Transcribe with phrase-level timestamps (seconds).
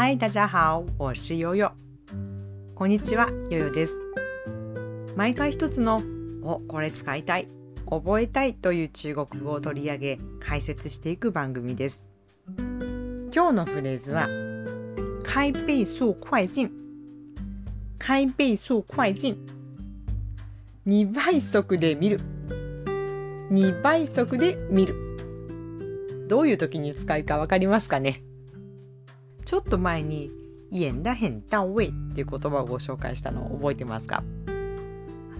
[0.00, 1.72] 嗨，大家好，我是悠悠。
[2.76, 3.94] こんにちは、悠悠です。
[5.16, 6.00] 毎回一つの
[6.40, 7.48] おこれ使いたい、
[7.90, 12.00] 覚えたいという中国語を取り上げ解説していく番組です。
[13.34, 14.28] 今日のフレーズは
[15.24, 16.70] 開倍速快進
[17.98, 19.36] 開倍速快進
[20.86, 22.20] 2倍速で見る
[23.50, 24.94] 2倍速で見る
[26.28, 28.22] どういう時に使うか分かりますかね？
[29.48, 30.30] ちょっと前に
[30.70, 34.22] 「演だ変到位」っていう言葉をご紹介したのを覚えてますか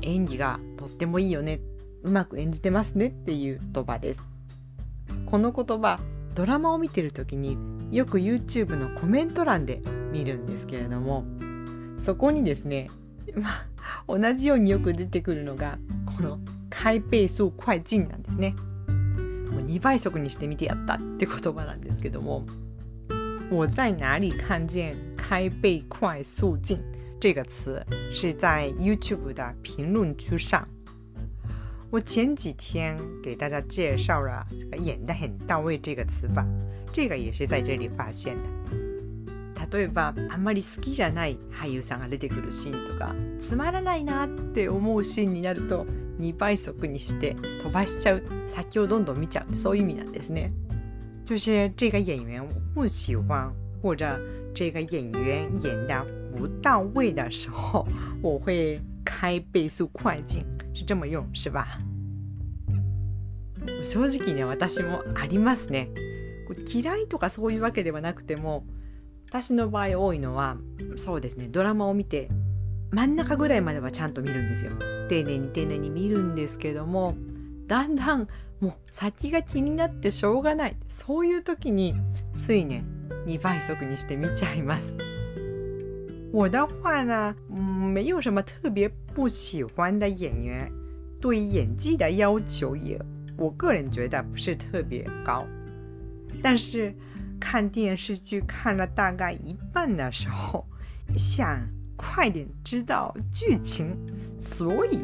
[0.01, 1.61] 演技がとってもいいよね
[2.03, 4.23] うまく演じてますねっていう言葉です
[5.27, 6.01] この言葉
[6.34, 7.59] ドラマを見てる時に
[7.91, 11.27] よく YouTube のコメント欄で見るんですけれども
[12.03, 12.89] そこにですね
[13.34, 13.69] まあ
[14.09, 15.79] 同じようによく出てくるのが
[16.17, 16.39] この
[16.70, 18.56] 「開倍速快進」なんですね。
[19.51, 22.47] もう2倍速にしてみてやったって言葉なんですけども
[23.51, 26.79] 我在哪里看见“开倍快速进”
[27.19, 27.83] 这个词？
[28.13, 30.69] 是在 YouTube 的评论区上。
[31.91, 36.45] 我前几天给大家介绍了这个“演得很到位”这个词法，
[36.93, 38.79] 这个也是在这里发现的。
[39.71, 45.87] 例えばあんまり好きじゃない俳優さんが出てくるシーンとかつまらないなって思うシーンになると
[46.21, 50.53] 2倍速にして飛ばしちゃう先をどんどん見ちゃうそういう意味なんですね。
[51.29, 54.19] 就是这个演员我不喜欢，或者
[54.55, 57.87] 这个演员演的不到位的时候，
[58.23, 61.67] 我会开倍速快进，是这么用是吧？
[63.85, 65.91] 正直ね私もありますね。
[66.67, 68.65] 嫌いとかそういうわけではなくても
[69.29, 70.57] 私の場合多いのは
[70.97, 72.31] そうですねドラマを見て
[72.91, 74.73] 真ん中ぐらいまではちゃんと見るんですよ
[75.11, 77.19] 丁寧に丁寧に見るんですけども
[77.69, 78.27] だんだん
[78.58, 80.77] もう先が気になってしょうがない。
[80.88, 81.94] そういう時に
[82.36, 82.83] ついね
[83.27, 84.97] 2倍速にして見ちゃいます。
[86.33, 87.62] 我的话呢，嗯，
[87.92, 90.70] 没有什么特别不喜欢的演员，
[91.20, 93.01] 对演技的要求也，
[93.36, 95.46] 我个人觉得不是特别高。
[96.42, 96.95] 但是
[97.40, 100.67] 看电视剧看了大概一半的时候，
[101.17, 103.96] 想快点知道剧情，
[104.39, 104.98] 所以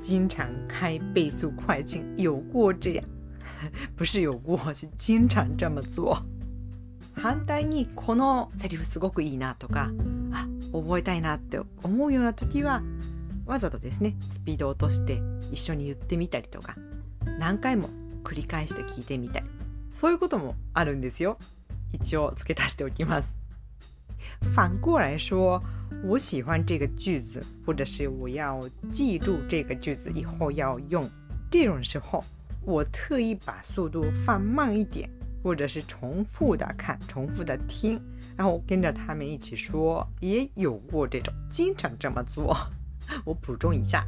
[0.00, 2.04] 经常开倍速快进。
[2.16, 3.04] 有过这样，
[3.96, 6.22] 不是有过，是经常这么做。
[7.14, 9.90] 反対にこのセリフすごくいいなとか、
[10.32, 12.82] あ、覚えたいなって思うような時は、
[13.44, 16.76] わざとですね、スピードを落として一緒に言ってみたりとか、
[17.38, 17.90] 何回も
[18.24, 19.46] 繰り返して聞いてみたり、
[19.94, 21.36] そういうこともあるんですよ。
[21.92, 23.34] 一応付け足しておきます。
[24.54, 25.60] 反过来说，
[26.03, 31.09] 我喜欢这个句子，或者是我要记住这个句子以后要用，
[31.49, 32.23] 这种时候，
[32.63, 35.09] 我特意把速度放慢一点，
[35.43, 37.99] 或者是重复的看、重复的听，
[38.35, 42.55] 然后跟着他们一起说，也有过这种，经常这么做。
[43.23, 44.05] 我补充一下。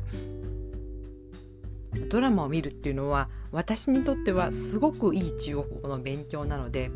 [2.09, 6.91] ドラマを見るっていうのは私にとってはすごくいい中国語の勉強なので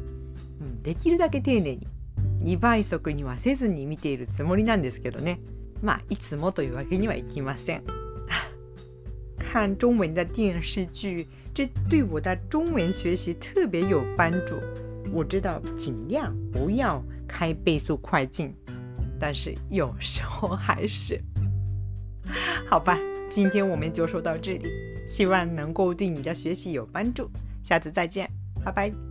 [0.61, 1.87] うん、できるだけ丁寧に
[2.45, 5.39] 2倍速にはせずに見ているつもりなんですけどね
[5.81, 7.83] まあいつもというわけにはいきません
[9.37, 14.55] 看中文的电视剧这对我的中文学习特别有帮助
[15.11, 18.53] 我知道尽量不要开倍速快进
[19.19, 21.19] 但是有时候还是
[22.69, 22.97] 好吧
[23.29, 24.69] 今天我们就说到这里
[25.07, 27.29] 希望能够对你的学习有帮助
[27.61, 28.29] 下次再见
[28.63, 29.04] 拜拜